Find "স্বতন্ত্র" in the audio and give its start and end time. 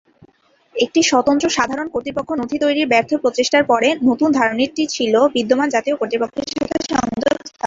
1.03-1.45